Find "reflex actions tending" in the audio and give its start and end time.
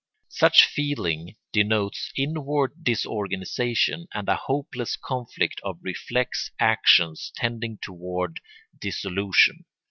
5.83-7.77